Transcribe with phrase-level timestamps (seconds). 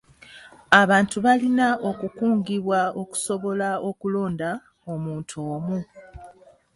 [0.81, 4.49] Abantu balina okukungibwa okusobola okulonda
[4.93, 5.77] omuntu omu.